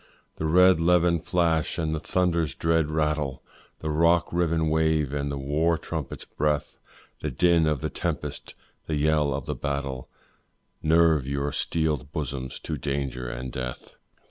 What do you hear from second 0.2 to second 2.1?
The red levin flash and the